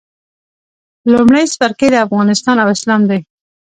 لومړی 1.11 1.43
څپرکی 1.51 1.87
افغانستان 2.05 2.55
او 2.63 2.67
اسلام 2.75 3.01
دی. 3.09 3.19